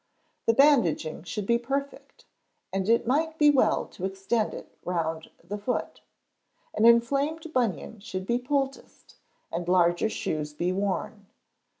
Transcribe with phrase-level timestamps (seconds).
[0.47, 2.25] The bandaging should be perfect,
[2.73, 6.01] and it might be well to extend it round the foot.
[6.73, 9.17] An inflamed bunion should be poulticed,
[9.51, 11.27] and larger shoes be worn.